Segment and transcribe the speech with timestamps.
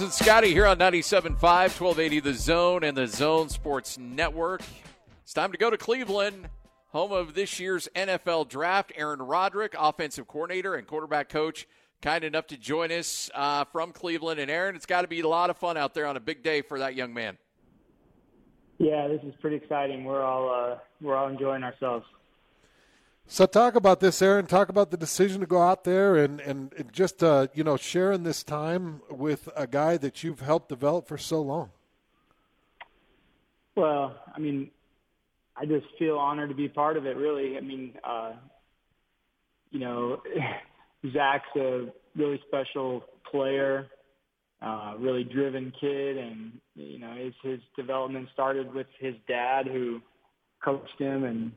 [0.00, 4.62] And Scotty here on 97.5, 1280 The Zone and the Zone Sports Network.
[5.22, 6.48] It's time to go to Cleveland,
[6.88, 8.92] home of this year's NFL Draft.
[8.96, 11.68] Aaron Roderick, offensive coordinator and quarterback coach,
[12.00, 14.40] kind enough to join us uh, from Cleveland.
[14.40, 16.42] And Aaron, it's got to be a lot of fun out there on a big
[16.42, 17.36] day for that young man.
[18.78, 20.04] Yeah, this is pretty exciting.
[20.04, 22.06] We're all uh, we're all enjoying ourselves.
[23.26, 24.46] So talk about this, Aaron.
[24.46, 28.24] Talk about the decision to go out there and and just uh, you know sharing
[28.24, 31.70] this time with a guy that you've helped develop for so long.
[33.74, 34.70] Well, I mean,
[35.56, 37.16] I just feel honored to be part of it.
[37.16, 38.32] Really, I mean, uh,
[39.70, 40.22] you know,
[41.12, 43.86] Zach's a really special player,
[44.60, 50.02] uh, really driven kid, and you know, his his development started with his dad who
[50.62, 51.52] coached him and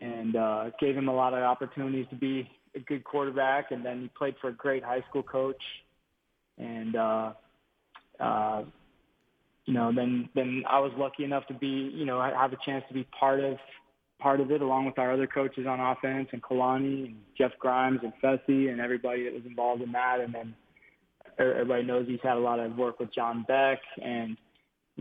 [0.00, 3.70] and uh, gave him a lot of opportunities to be a good quarterback.
[3.70, 5.62] And then he played for a great high school coach,
[6.58, 7.32] and uh,
[8.20, 8.62] uh,
[9.64, 12.84] you know, then then I was lucky enough to be, you know, have a chance
[12.88, 13.58] to be part of
[14.18, 18.00] part of it along with our other coaches on offense and Kalani and Jeff Grimes
[18.02, 20.20] and Fesi and everybody that was involved in that.
[20.20, 20.54] And then
[21.38, 23.78] everybody knows he's had a lot of work with John Beck.
[24.02, 24.36] And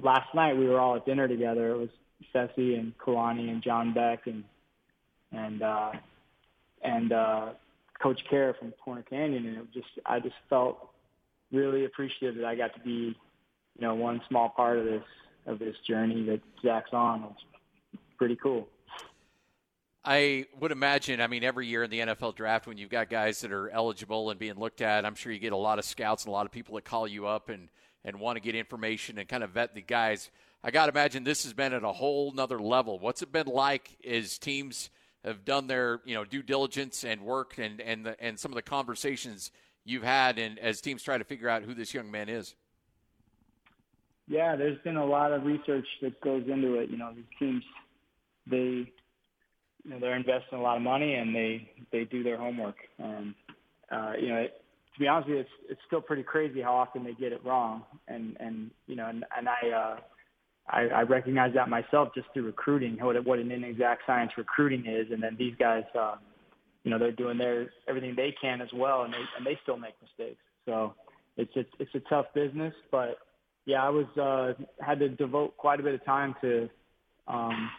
[0.02, 1.72] last night we were all at dinner together.
[1.72, 1.90] It was
[2.34, 4.44] Fesi and Kalani and John Beck and
[5.32, 5.92] and uh,
[6.82, 7.50] and uh,
[8.02, 10.90] Coach Kjar from Corner Canyon, and it just I just felt
[11.52, 15.04] really appreciative that I got to be, you know, one small part of this
[15.46, 17.34] of this journey that Zach's on.
[17.94, 18.68] It's pretty cool.
[20.04, 23.42] I would imagine, I mean, every year in the NFL draft, when you've got guys
[23.42, 26.24] that are eligible and being looked at, I'm sure you get a lot of scouts
[26.24, 27.68] and a lot of people that call you up and,
[28.06, 30.32] and want to get information and kind of vet the guys.
[30.64, 33.00] I got to imagine this has been at a whole nother level.
[33.00, 34.90] What's it been like as teams
[35.28, 38.56] have done their you know due diligence and work and and the, and some of
[38.56, 39.52] the conversations
[39.86, 42.56] you've had and as teams try to figure out who this young man is?
[44.28, 46.90] Yeah, there's been a lot of research that goes into it.
[46.90, 47.64] You know, these teams
[48.50, 48.92] they
[49.84, 53.34] you know they're investing a lot of money and they they do their homework and
[53.92, 54.38] uh, you know.
[54.38, 54.62] It,
[54.94, 57.46] to be honest with you, it's it's still pretty crazy how often they get it
[57.46, 59.98] wrong, and and you know, and, and I uh,
[60.70, 65.08] I, I recognize that myself just through recruiting, what what an inexact science recruiting is,
[65.12, 66.16] and then these guys, uh,
[66.84, 69.78] you know, they're doing their everything they can as well, and they and they still
[69.78, 70.42] make mistakes.
[70.66, 70.94] So
[71.38, 73.18] it's it's it's a tough business, but
[73.66, 76.70] yeah, I was uh, had to devote quite a bit of time to
[77.28, 77.70] um,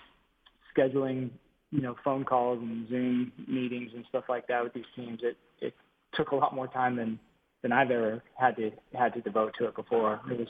[0.76, 1.31] scheduling,
[1.70, 5.20] you know, phone calls and Zoom meetings and stuff like that with these teams.
[5.22, 5.75] It it
[6.15, 7.19] took a lot more time than
[7.62, 10.20] than I've ever had to had to devote to it before.
[10.31, 10.49] It was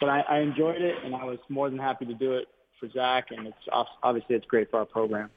[0.00, 2.48] but I, I enjoyed it, and I was more than happy to do it
[2.78, 5.30] for Zach, and it's obviously it's great for our program.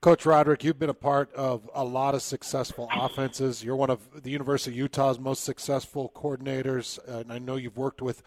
[0.00, 3.64] Coach Roderick, you've been a part of a lot of successful offenses.
[3.64, 8.00] You're one of the University of Utah's most successful coordinators, and I know you've worked
[8.00, 8.22] with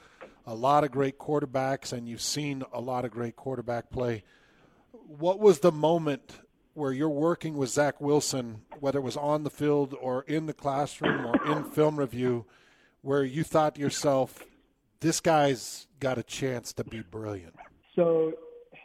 [0.45, 4.23] a lot of great quarterbacks, and you've seen a lot of great quarterback play.
[4.91, 6.39] What was the moment
[6.73, 10.53] where you're working with Zach Wilson, whether it was on the field or in the
[10.53, 12.45] classroom or in film review,
[13.01, 14.43] where you thought to yourself,
[15.01, 17.55] this guy's got a chance to be brilliant.
[17.95, 18.33] So,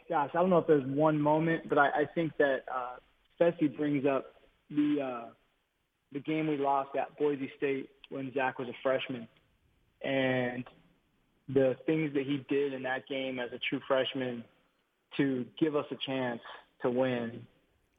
[0.09, 2.97] gosh, I don't know if there's one moment, but I, I think that uh,
[3.39, 4.25] Fesi brings up
[4.69, 5.29] the uh,
[6.11, 9.27] the game we lost at Boise State when Zach was a freshman,
[10.03, 10.65] and
[11.53, 14.43] the things that he did in that game as a true freshman
[15.15, 16.41] to give us a chance
[16.81, 17.41] to win.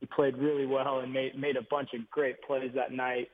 [0.01, 3.29] He played really well and made made a bunch of great plays that night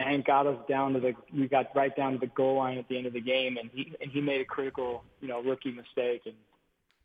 [0.00, 2.88] and got us down to the we got right down to the goal line at
[2.88, 5.70] the end of the game and he and he made a critical you know rookie
[5.70, 6.34] mistake and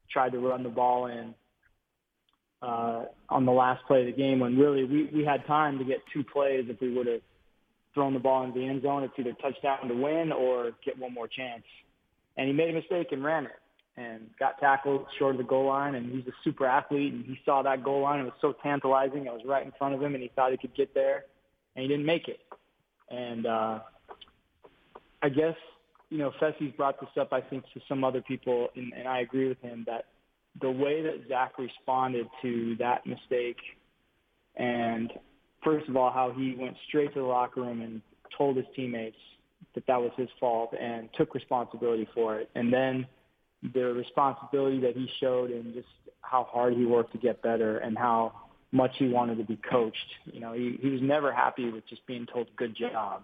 [0.09, 1.36] tried to run the ball in
[2.62, 5.83] uh on the last play of the game when really we we had time to
[5.83, 7.21] get two plays if we would have
[7.95, 9.03] thrown the ball into the end zone.
[9.03, 11.63] It's either touchdown to win or get one more chance.
[12.38, 13.57] And he made a mistake and ran it
[13.98, 17.39] and got tackled short of the goal line and he's a super athlete and he
[17.45, 18.19] saw that goal line.
[18.19, 19.25] It was so tantalizing.
[19.25, 21.24] It was right in front of him and he thought he could get there
[21.75, 22.39] and he didn't make it
[23.10, 23.80] and uh,
[25.22, 25.56] I guess,
[26.10, 29.19] you know, Fesi's brought this up, I think, to some other people, and, and I
[29.22, 30.06] agree with him that
[30.62, 33.57] the way that Zach responded to that mistake
[34.57, 35.12] and
[35.63, 38.02] first of all, how he went straight to the locker room and
[38.38, 39.18] told his teammates
[39.74, 42.50] that that was his fault and took responsibility for it.
[42.56, 43.06] And then
[43.74, 45.88] the responsibility that he showed and just
[46.22, 48.34] how hard he worked to get better and how
[48.75, 49.98] much he wanted to be coached.
[50.25, 53.24] You know, he, he was never happy with just being told good job.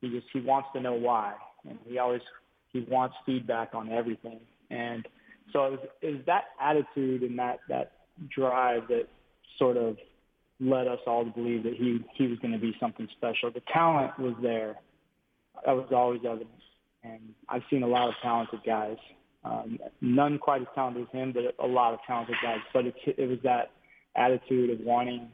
[0.00, 1.34] He just he wants to know why,
[1.68, 2.22] and he always
[2.72, 4.40] he wants feedback on everything.
[4.70, 5.06] And
[5.52, 7.92] so it was, it was that attitude and that that
[8.34, 9.08] drive that
[9.58, 9.96] sort of
[10.60, 13.50] led us all to believe that he he was going to be something special.
[13.50, 14.76] The talent was there.
[15.66, 16.50] That was always evident.
[17.04, 18.96] And I've seen a lot of talented guys.
[19.44, 22.58] Um, none quite as talented as him, but a lot of talented guys.
[22.72, 23.70] But it, it was that
[24.16, 25.28] attitude of wanting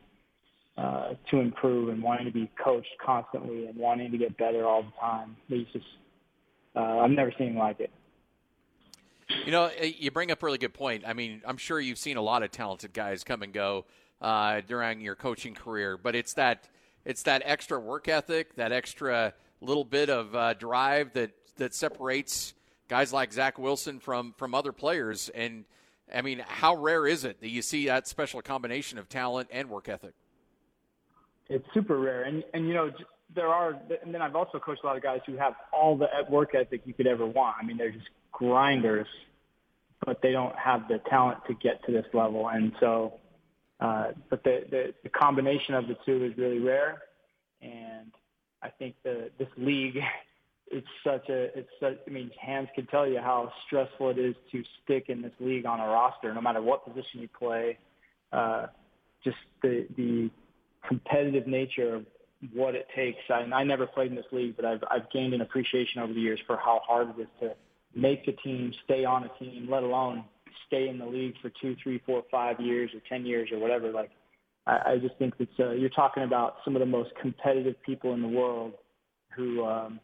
[0.76, 4.82] uh, to improve and wanting to be coached constantly and wanting to get better all
[4.82, 5.36] the time.
[5.48, 5.86] He's just,
[6.74, 7.90] uh, I've never seen like it.
[9.46, 11.04] You know, eh, you bring up a really good point.
[11.06, 13.84] I mean, I'm sure you've seen a lot of talented guys come and go
[14.20, 16.68] uh, during your coaching career, but it's that
[17.04, 22.54] it's that extra work ethic, that extra little bit of uh, drive that that separates
[22.88, 25.28] guys like Zach Wilson from from other players.
[25.30, 25.64] And
[26.12, 29.70] I mean, how rare is it that you see that special combination of talent and
[29.70, 30.14] work ethic?
[31.48, 32.90] It's super rare, and and you know
[33.34, 36.08] there are, and then I've also coached a lot of guys who have all the
[36.28, 37.56] work ethic you could ever want.
[37.60, 39.06] I mean, they're just grinders,
[40.04, 43.14] but they don't have the talent to get to this level, and so.
[43.80, 47.02] Uh, but the, the the combination of the two is really rare,
[47.60, 48.12] and
[48.62, 49.98] I think the this league
[50.68, 54.34] it's such a it's such I mean Hans can tell you how stressful it is
[54.52, 57.78] to stick in this league on a roster no matter what position you play.
[58.32, 58.66] Uh
[59.22, 60.30] just the the
[60.86, 62.06] competitive nature of
[62.52, 63.18] what it takes.
[63.30, 66.12] I, and I never played in this league but I've I've gained an appreciation over
[66.12, 67.54] the years for how hard it is to
[67.94, 70.24] make a team stay on a team let alone
[70.66, 73.90] stay in the league for two three four five years or ten years or whatever.
[73.92, 74.10] Like
[74.66, 78.14] I, I just think it's uh, you're talking about some of the most competitive people
[78.14, 78.72] in the world
[79.36, 80.00] who um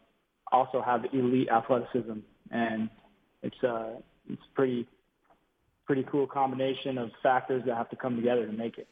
[0.51, 2.19] also have elite athleticism,
[2.51, 2.89] and
[3.43, 3.93] it's uh,
[4.29, 4.87] it's pretty
[5.85, 8.87] pretty cool combination of factors that have to come together to make it.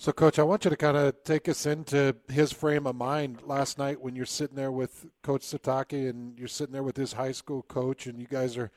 [0.00, 3.42] So, Coach, I want you to kind of take us into his frame of mind
[3.44, 7.14] last night when you're sitting there with Coach Sitake and you're sitting there with his
[7.14, 8.70] high school coach, and you guys are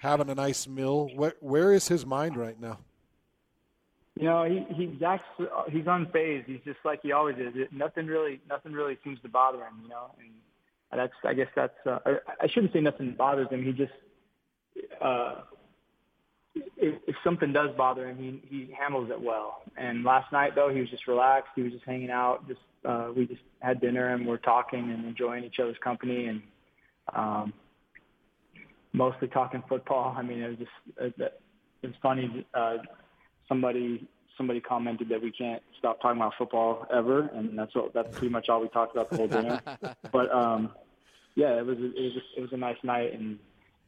[0.00, 1.08] having a nice meal.
[1.16, 2.78] Where, where is his mind right now?
[4.16, 6.44] You know, he he's actually he's unfazed.
[6.44, 7.52] He's just like he always is.
[7.54, 9.80] It, nothing really nothing really seems to bother him.
[9.82, 10.30] You know, and
[10.96, 13.64] that's I guess that's uh, I, I shouldn't say nothing bothers him.
[13.64, 13.92] He just
[15.00, 15.42] uh,
[16.54, 19.62] if, if something does bother him, he he handles it well.
[19.76, 21.50] And last night though, he was just relaxed.
[21.54, 22.46] He was just hanging out.
[22.48, 26.42] Just uh, we just had dinner and we're talking and enjoying each other's company and
[27.14, 27.52] um,
[28.92, 30.14] mostly talking football.
[30.16, 31.14] I mean, it was just it,
[31.82, 32.46] it was funny.
[32.54, 32.78] Uh,
[33.48, 38.10] somebody somebody commented that we can't stop talking about football ever, and that's what that's
[38.16, 39.60] pretty much all we talked about the whole dinner.
[40.12, 40.70] but um,
[41.34, 43.38] yeah, it was it was just, it was a nice night, and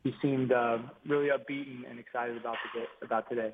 [0.05, 3.53] he seemed uh, really upbeat and, excited about the about today.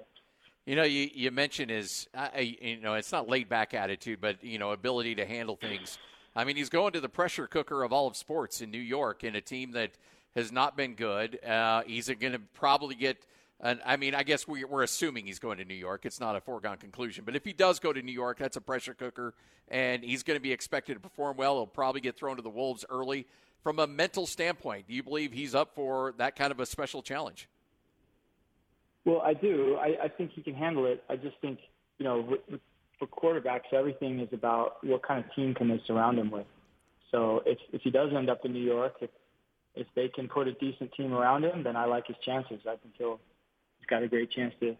[0.66, 4.44] You know, you, you mentioned his, uh, you know, it's not laid back attitude, but
[4.44, 5.98] you know, ability to handle things.
[6.36, 9.24] I mean, he's going to the pressure cooker of all of sports in New York,
[9.24, 9.92] in a team that
[10.36, 11.42] has not been good.
[11.44, 13.24] Uh, he's going to probably get
[13.60, 16.06] and I mean, I guess we, are assuming he's going to New York.
[16.06, 17.24] It's not a foregone conclusion.
[17.24, 19.34] But if he does go to New York, that's a pressure cooker,
[19.68, 21.56] and he's going to be expected to perform well.
[21.56, 23.26] He'll probably get thrown to the Wolves early.
[23.64, 27.02] From a mental standpoint, do you believe he's up for that kind of a special
[27.02, 27.48] challenge?
[29.04, 29.76] Well, I do.
[29.80, 31.02] I, I think he can handle it.
[31.08, 31.58] I just think,
[31.98, 32.38] you know,
[32.98, 36.46] for quarterbacks, everything is about what kind of team can they surround him with.
[37.10, 39.10] So if, if he does end up in New York, if,
[39.74, 42.60] if they can put a decent team around him, then I like his chances.
[42.66, 43.18] I think he'll
[43.88, 44.76] got a great chance to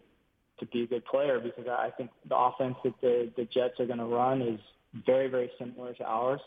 [0.59, 3.85] to be a good player because I think the offense that the the Jets are
[3.85, 4.59] going to run is
[5.05, 6.41] very very similar to ours.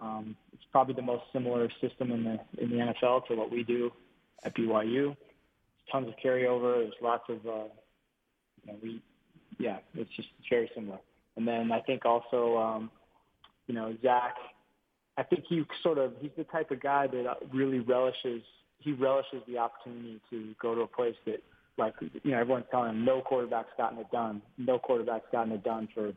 [0.00, 3.62] Um, it's probably the most similar system in the in the NFL to what we
[3.62, 3.90] do
[4.44, 5.16] at BYU.
[5.92, 6.84] Tons of carryover.
[6.84, 7.68] There's lots of uh,
[8.64, 9.02] you know, we
[9.58, 10.98] yeah, it's just very similar.
[11.36, 12.90] And then I think also um,
[13.66, 14.36] you know Zach.
[15.18, 18.42] I think he sort of he's the type of guy that really relishes
[18.78, 21.42] he relishes the opportunity to go to a place that
[21.78, 25.64] like you know everyone's telling him no quarterback's gotten it done, no quarterback's gotten it
[25.64, 26.12] done for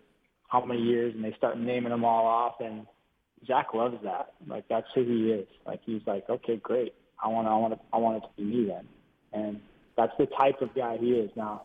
[0.48, 2.86] how many years, and they start naming them all off, and
[3.48, 4.33] Zach loves that.
[4.48, 5.48] Like that's who he is.
[5.65, 6.93] Like he's like, okay, great,
[7.24, 8.88] I want, to, I want, to, I want it to be me then,
[9.33, 9.60] and
[9.98, 11.63] that's the type of guy he is now.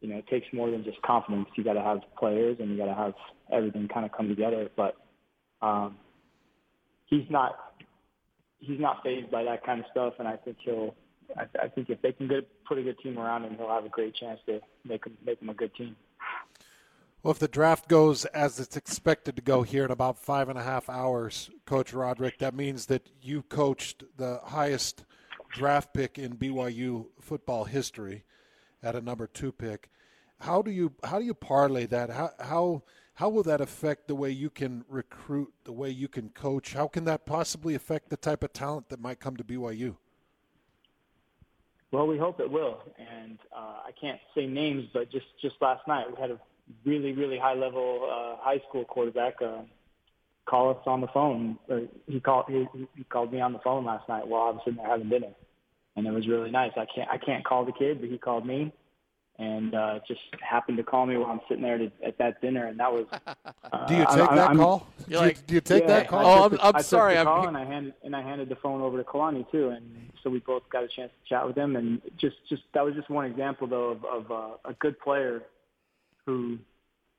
[0.00, 1.48] You know, it takes more than just confidence.
[1.56, 3.14] You got to have players, and you got to have
[3.52, 4.68] everything kind of come together.
[4.76, 4.96] But
[5.60, 5.96] um,
[7.06, 7.56] he's not
[8.60, 10.94] he's not fazed by that kind of stuff, and I think he'll
[11.36, 13.84] I, I think if they can get, put a good team around him, he'll have
[13.84, 15.96] a great chance to make him make him a good team.
[17.22, 20.58] Well, if the draft goes as it's expected to go here in about five and
[20.58, 25.04] a half hours, Coach Roderick, that means that you coached the highest
[25.50, 28.24] draft pick in BYU football history
[28.82, 29.90] at a number two pick.
[30.40, 32.10] How do you how do you parlay that?
[32.10, 32.82] How how
[33.14, 36.74] how will that affect the way you can recruit, the way you can coach?
[36.74, 39.96] How can that possibly affect the type of talent that might come to BYU?
[41.90, 42.80] Well, we hope it will.
[42.98, 46.38] And uh, I can't say names, but just just last night we had a
[46.84, 49.62] really really high level uh, high school quarterback, uh,
[50.46, 51.58] call us on the phone.
[51.68, 54.60] Or he called he, he called me on the phone last night while I was
[54.64, 55.32] sitting there having dinner,
[55.96, 56.72] and it was really nice.
[56.76, 58.72] I can't I can't call the kid, but he called me,
[59.38, 62.66] and uh, just happened to call me while I'm sitting there to, at that dinner,
[62.66, 63.06] and that was.
[63.70, 64.86] Uh, do you take I, that I'm, call?
[65.06, 66.24] Do you, like, do you take yeah, that call?
[66.24, 67.16] oh, I'm, I'm I sorry.
[67.16, 67.36] Took the I'm...
[67.36, 70.30] call and I handed and I handed the phone over to Kalani too, and so
[70.30, 73.10] we both got a chance to chat with him, and just just that was just
[73.10, 75.42] one example though of, of uh, a good player
[76.24, 76.56] who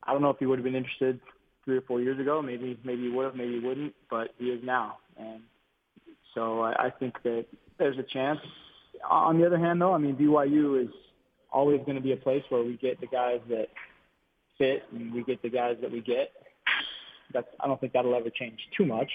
[0.04, 1.20] I don't know if he would have been interested
[1.66, 2.42] three or four years ago.
[2.42, 5.42] Maybe maybe he would have, maybe he wouldn't, but he is now, and
[6.34, 7.46] so I, I think that
[7.78, 8.40] there's a chance.
[9.08, 10.90] On the other hand, though, I mean BYU is
[11.52, 13.68] always going to be a place where we get the guys that
[14.58, 16.32] fit and we get the guys that we get.
[17.34, 19.12] That's I don't think that'll ever change too much,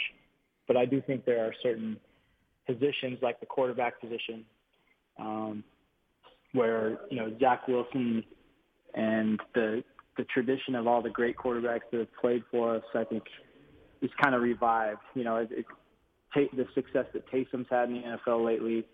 [0.67, 1.99] but I do think there are certain
[2.67, 4.45] positions like the quarterback position
[5.19, 5.65] um,
[6.53, 8.25] where you know Zach Wilson
[8.95, 9.83] and the
[10.17, 13.25] the tradition of all the great quarterbacks that have played for us, I think,
[14.01, 15.01] is kind of revived.
[15.15, 15.67] You know, it, it,
[16.57, 18.87] the success that Taysom's had in the NFL lately,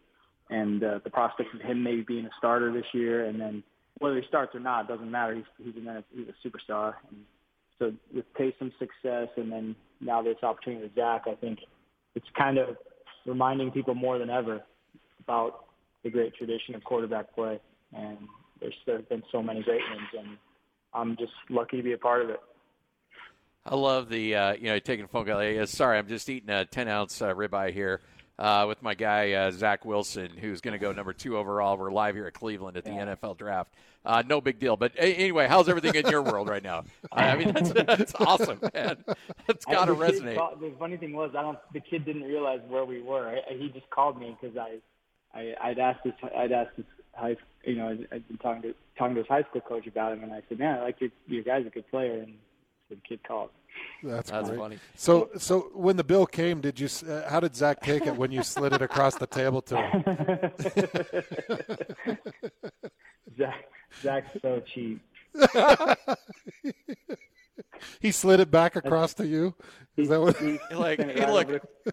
[0.50, 3.62] and uh, the prospect of him maybe being a starter this year, and then
[3.98, 5.34] whether he starts or not doesn't matter.
[5.34, 6.94] He's he's a he's a superstar.
[7.08, 7.24] And
[7.78, 11.60] so with Taysom's success, and then now this opportunity with Zach, I think
[12.14, 12.76] it's kind of
[13.24, 14.60] reminding people more than ever
[15.22, 15.66] about
[16.02, 17.60] the great tradition of quarterback play.
[17.94, 18.18] And
[18.60, 20.36] there's there have been so many great ones, and
[20.92, 22.40] I'm just lucky to be a part of it.
[23.64, 25.38] I love the uh, you know taking a phone call.
[25.38, 28.00] Hey, sorry, I'm just eating a 10 ounce uh, ribeye here
[28.40, 31.76] uh, with my guy uh, Zach Wilson, who's going to go number two overall.
[31.76, 33.14] We're live here at Cleveland at the yeah.
[33.14, 33.72] NFL Draft.
[34.02, 34.78] Uh, no big deal.
[34.78, 36.84] But anyway, how's everything in your world right now?
[37.12, 39.04] I mean, that's, that's awesome, man.
[39.46, 40.36] That's got to resonate.
[40.36, 41.58] Called, the funny thing was, I don't.
[41.74, 43.28] The kid didn't realize where we were.
[43.28, 44.78] I, he just called me because I,
[45.38, 49.16] I, I'd asked his, I'd asked his high, you know, I'd been talking to talking
[49.16, 51.42] to his high school coach about him, and I said, man, I like your your
[51.42, 52.32] guy's a good player, and
[52.88, 53.50] so the kid called.
[54.02, 54.78] That's, That's funny.
[54.94, 56.88] So, so when the bill came, did you?
[57.06, 60.04] Uh, how did Zach take it when you slid it across the table to him?
[63.36, 63.64] Zach,
[64.02, 65.00] Zach's so cheap.
[68.00, 69.54] he slid it back across to you.
[69.96, 70.36] Is that what?
[70.38, 71.92] He, like, right hey, look, over to,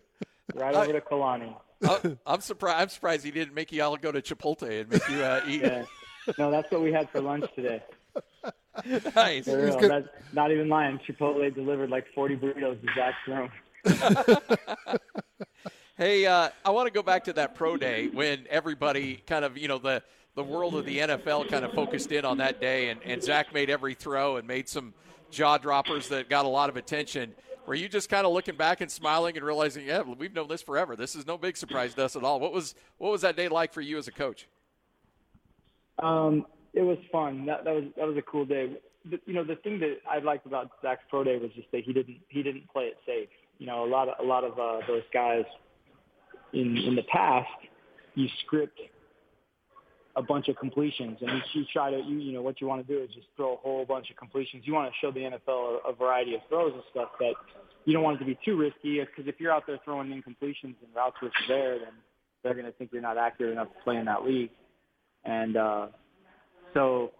[0.55, 1.55] right over to Kalani.
[2.25, 2.81] I'm surprised.
[2.81, 5.61] I'm surprised he didn't make you all go to Chipotle and make you uh, eat.
[5.61, 5.85] Yeah.
[6.37, 7.81] No, that's what we had for lunch today.
[9.15, 9.45] nice.
[9.45, 10.99] That's not even lying.
[11.07, 13.49] Chipotle delivered like 40 burritos to Zach's room.
[15.97, 19.57] hey, uh, I want to go back to that pro day when everybody kind of,
[19.57, 20.03] you know, the
[20.35, 23.51] the world of the NFL kind of focused in on that day, and, and Zach
[23.55, 24.93] made every throw and made some
[25.31, 27.33] jaw droppers that got a lot of attention.
[27.65, 30.61] Were you just kind of looking back and smiling and realizing, yeah, we've known this
[30.61, 30.95] forever.
[30.95, 32.39] This is no big surprise to us at all.
[32.39, 34.47] What was what was that day like for you as a coach?
[35.97, 36.45] Um,
[36.77, 37.45] it was fun.
[37.45, 38.73] That that was that was a cool day.
[39.09, 41.83] The, you know, the thing that I liked about Zach's pro day was just that
[41.83, 43.29] he didn't he didn't play it safe.
[43.57, 45.43] You know, a lot of a lot of uh, those guys
[46.53, 47.49] in in the past,
[48.15, 48.79] you script
[50.15, 52.85] a bunch of completions, and you, you try to you you know what you want
[52.85, 54.63] to do is just throw a whole bunch of completions.
[54.65, 57.33] You want to show the NFL a, a variety of throws and stuff, but
[57.85, 60.75] you don't want it to be too risky because if you're out there throwing incompletions
[60.83, 61.93] and routes which are there, then
[62.43, 64.51] they're going to think you're not accurate enough to play in that league.
[65.23, 65.87] And uh,
[66.73, 67.11] so,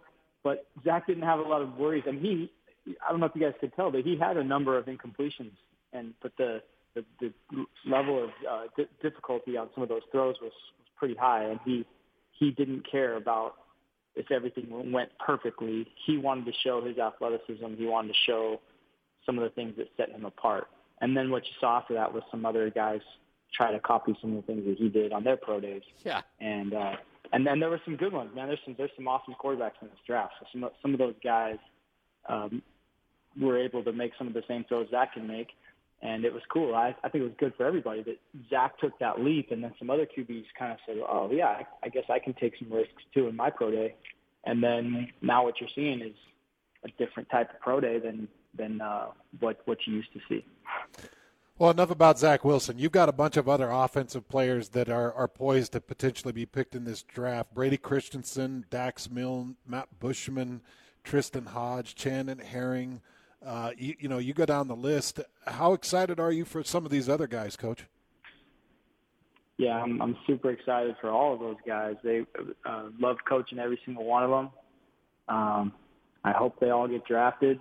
[0.44, 2.04] but Zach didn't have a lot of worries.
[2.06, 2.48] I mean,
[2.84, 4.86] he, I don't know if you guys could tell, but he had a number of
[4.86, 5.52] incompletions,
[5.92, 6.62] and but the
[6.94, 7.32] the, the
[7.86, 11.84] level of uh, difficulty on some of those throws was, was pretty high, and he
[12.32, 13.54] he didn't care about
[14.14, 15.86] if everything went perfectly.
[16.06, 17.74] He wanted to show his athleticism.
[17.76, 18.60] He wanted to show
[19.24, 20.68] some of the things that set him apart.
[21.00, 23.00] And then what you saw after that was some other guys
[23.54, 25.82] try to copy some of the things that he did on their pro days.
[26.04, 26.22] Yeah.
[26.40, 26.96] And uh,
[27.32, 28.48] and then there were some good ones, man.
[28.48, 30.34] There's some there's some awesome quarterbacks in this draft.
[30.40, 31.58] So some some of those guys
[32.28, 32.62] um,
[33.40, 35.48] were able to make some of the same throws Zach can make,
[36.02, 36.74] and it was cool.
[36.74, 38.18] I I think it was good for everybody that
[38.50, 41.66] Zach took that leap, and then some other QBs kind of said, "Oh yeah, I,
[41.84, 43.94] I guess I can take some risks too in my pro day."
[44.44, 46.14] And then now what you're seeing is
[46.84, 49.08] a different type of pro day than than uh,
[49.40, 50.44] what what you used to see.
[51.58, 52.78] Well, enough about Zach Wilson.
[52.78, 56.46] You've got a bunch of other offensive players that are, are poised to potentially be
[56.46, 57.52] picked in this draft.
[57.52, 60.60] Brady Christensen, Dax Milne, Matt Bushman,
[61.02, 63.00] Tristen Hoge, Chandon Herring.
[63.44, 65.18] Uh, you, you, know, you go down the list.
[65.48, 67.86] How excited are you for some of these other guys, Coach?
[69.56, 71.96] Yeah, I'm, I'm super excited for all of those guys.
[72.04, 72.24] They
[72.64, 74.50] uh, love coaching every single one of them.
[75.28, 75.72] Um,
[76.22, 77.58] I hope they all get drafted.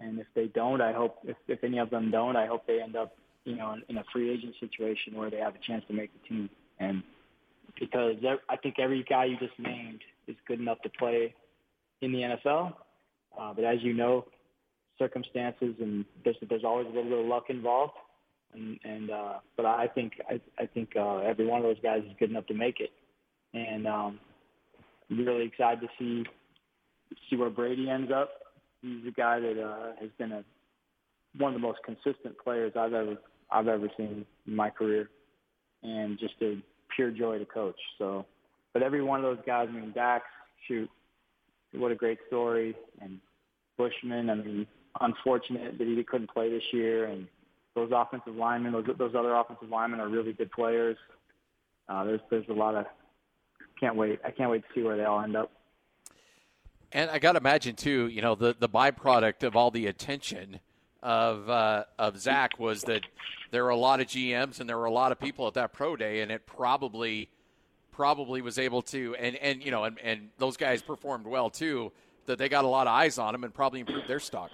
[0.00, 2.80] And if they don't, I hope if, if any of them don't, I hope they
[2.80, 5.84] end up, you know, in, in a free agent situation where they have a chance
[5.88, 6.50] to make the team.
[6.78, 7.02] And
[7.78, 8.16] because
[8.48, 11.34] I think every guy you just named is good enough to play
[12.00, 12.74] in the NFL.
[13.38, 14.24] Uh, but as you know,
[14.98, 17.94] circumstances, and there's there's always a little bit of luck involved.
[18.52, 22.02] And and uh, but I think I I think uh, every one of those guys
[22.04, 22.90] is good enough to make it,
[23.54, 24.18] and um,
[25.10, 26.24] I'm really excited to see
[27.28, 28.30] see where Brady ends up.
[28.82, 30.44] He's a guy that uh, has been a
[31.38, 33.16] one of the most consistent players I've ever
[33.50, 35.10] I've ever seen in my career,
[35.82, 36.56] and just a
[36.94, 37.78] pure joy to coach.
[37.98, 38.26] So,
[38.72, 40.24] but every one of those guys, I mean, Dax,
[40.66, 40.88] shoot,
[41.72, 43.20] what a great story, and
[43.76, 44.66] Bushman, I mean,
[45.00, 47.26] unfortunate that he couldn't play this year, and
[47.74, 50.96] those offensive linemen, those those other offensive linemen are really good players.
[51.88, 52.86] Uh, there's there's a lot of
[53.78, 54.20] can't wait.
[54.24, 55.50] I can't wait to see where they all end up.
[56.92, 60.60] And I got to imagine too, you know, the the byproduct of all the attention
[61.02, 63.02] of uh, of Zach was that
[63.50, 65.72] there were a lot of GMs and there were a lot of people at that
[65.72, 67.28] pro day, and it probably
[67.92, 71.92] probably was able to and and you know and, and those guys performed well too.
[72.26, 74.50] That they got a lot of eyes on them and probably improved their stock.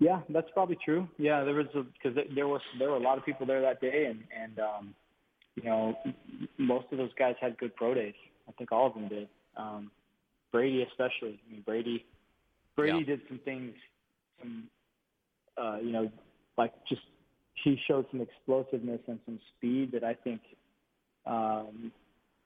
[0.00, 1.08] Yeah, that's probably true.
[1.18, 4.06] Yeah, there was because there was there were a lot of people there that day,
[4.06, 4.94] and and um,
[5.56, 5.98] you know
[6.56, 8.14] most of those guys had good pro days.
[8.48, 9.28] I think all of them did.
[9.56, 9.90] Um,
[10.52, 11.40] Brady especially.
[11.46, 12.04] I mean Brady
[12.76, 13.04] Brady yeah.
[13.04, 13.74] did some things
[14.40, 14.64] some,
[15.60, 16.10] uh, you know,
[16.56, 17.02] like just
[17.64, 20.40] he showed some explosiveness and some speed that I think
[21.26, 21.92] um,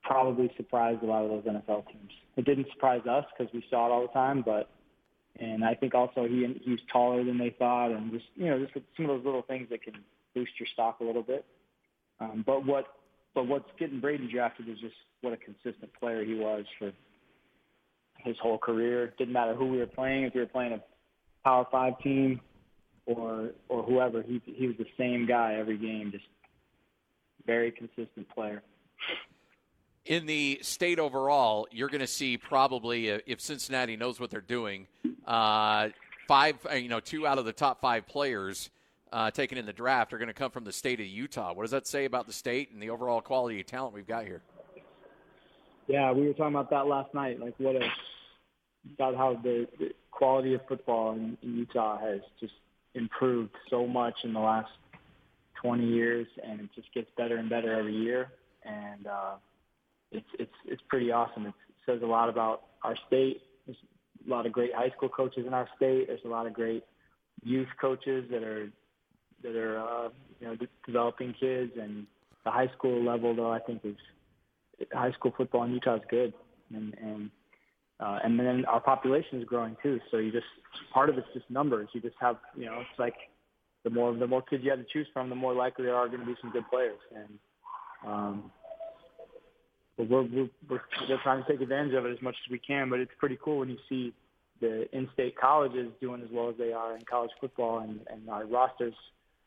[0.03, 2.11] probably surprised a lot of those NFL teams.
[2.37, 4.71] It didn't surprise us because we saw it all the time, but
[5.39, 8.73] and I think also he he's taller than they thought, and just you know just
[8.97, 9.95] some of those little things that can
[10.35, 11.45] boost your stock a little bit.
[12.21, 12.87] Um, but what
[13.35, 16.93] but what's getting Brady drafted is just what a consistent player he was for
[18.25, 19.13] his whole career.
[19.19, 20.25] Didn't matter who we were playing.
[20.25, 20.83] If we were playing a
[21.45, 22.41] Power Five team
[23.07, 24.23] or or whoever.
[24.23, 26.25] He he was the same guy every game, just
[27.47, 28.63] very consistent player.
[30.05, 34.41] In the state overall, you're going to see probably uh, if Cincinnati knows what they're
[34.41, 34.87] doing,
[35.27, 35.89] uh,
[36.27, 38.71] five uh, you know two out of the top five players
[39.13, 41.53] uh, taken in the draft are going to come from the state of Utah.
[41.53, 44.25] What does that say about the state and the overall quality of talent we've got
[44.25, 44.43] here?
[45.89, 47.41] Yeah, we were talking about that last night.
[47.41, 47.89] Like what a
[48.95, 52.55] about how the, the quality of football in, in Utah has just
[52.95, 54.71] improved so much in the last
[55.63, 58.29] 20 years, and it just gets better and better every year.
[58.65, 59.35] And uh,
[60.11, 61.47] it's it's it's pretty awesome.
[61.47, 63.43] It's, it says a lot about our state.
[63.67, 63.79] There's
[64.27, 66.07] a lot of great high school coaches in our state.
[66.09, 66.85] There's a lot of great
[67.43, 68.71] youth coaches that are
[69.43, 70.09] that are uh,
[70.41, 72.07] you know de- developing kids, and
[72.45, 73.97] the high school level though I think is
[74.93, 76.35] high school football in Utah is good,
[76.75, 77.31] and and
[78.03, 80.01] uh, and then our population is growing too.
[80.11, 80.47] So you just
[80.93, 81.89] part of it's just numbers.
[81.93, 83.15] You just have you know it's like
[83.85, 86.09] the more the more kids you have to choose from, the more likely there are
[86.09, 86.99] going to be some good players.
[87.15, 87.39] And
[88.05, 88.51] um,
[89.97, 92.91] but we're, we're we're trying to take advantage of it as much as we can.
[92.91, 94.13] But it's pretty cool when you see
[94.61, 98.47] the in-state colleges doing as well as they are in college football, and and our
[98.47, 98.95] rosters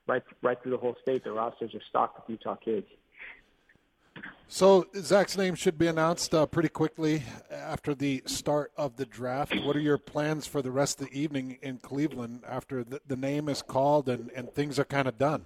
[0.08, 1.26] right right through the whole state.
[1.26, 2.88] The rosters are stocked with Utah kids.
[4.47, 9.54] So Zach's name should be announced uh, pretty quickly after the start of the draft.
[9.63, 13.15] What are your plans for the rest of the evening in Cleveland after the, the
[13.15, 15.45] name is called and, and things are kind of done?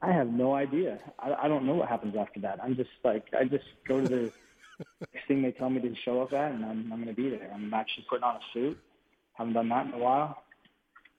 [0.00, 0.98] I have no idea.
[1.18, 2.60] I, I don't know what happens after that.
[2.62, 4.32] I'm just like I just go to the
[5.12, 7.30] next thing they tell me to show up at, and I'm I'm going to be
[7.30, 7.50] there.
[7.54, 8.78] I'm actually putting on a suit.
[9.34, 10.42] Haven't done that in a while,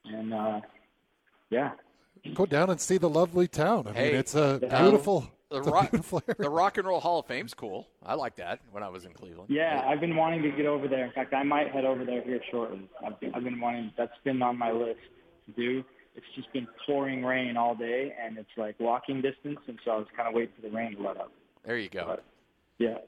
[0.04, 0.60] and uh,
[1.50, 1.72] yeah.
[2.34, 3.86] Go down and see the lovely town.
[3.86, 5.90] I hey, mean, it's a beautiful the rock,
[6.38, 7.86] the Rock and Roll Hall of Fame's cool.
[8.02, 9.50] I like that when I was in Cleveland.
[9.50, 11.04] Yeah, I've been wanting to get over there.
[11.04, 12.88] In fact, I might head over there here shortly.
[13.04, 13.92] I've been, I've been wanting.
[13.96, 15.00] That's been on my list
[15.46, 15.84] to do.
[16.16, 19.96] It's just been pouring rain all day, and it's like walking distance, and so I
[19.96, 21.32] was kind of waiting for the rain to let up.
[21.64, 22.04] There you go.
[22.06, 22.24] But,
[22.78, 22.98] yeah.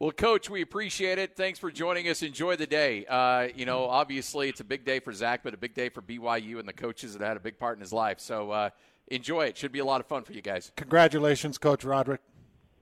[0.00, 1.36] Well, Coach, we appreciate it.
[1.36, 2.22] Thanks for joining us.
[2.22, 3.06] Enjoy the day.
[3.06, 6.02] Uh, you know, obviously it's a big day for Zach, but a big day for
[6.02, 8.18] BYU and the coaches that had a big part in his life.
[8.20, 8.50] So.
[8.50, 8.70] Uh,
[9.08, 9.56] enjoy it.
[9.56, 10.72] Should be a lot of fun for you guys.
[10.76, 12.20] Congratulations, Coach Roderick.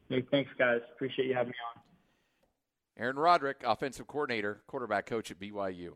[0.09, 0.81] Hey, thanks, guys.
[0.95, 1.83] Appreciate you having me on.
[3.03, 5.95] Aaron Roderick, offensive coordinator, quarterback coach at BYU.